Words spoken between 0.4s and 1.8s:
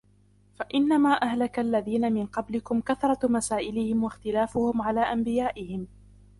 فَإِنَّمَا أَهْلَكَ